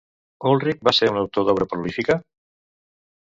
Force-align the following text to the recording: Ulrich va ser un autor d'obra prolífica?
Ulrich 0.51 0.79
va 0.87 0.93
ser 0.99 1.09
un 1.11 1.19
autor 1.23 1.45
d'obra 1.51 1.67
prolífica? 1.75 2.17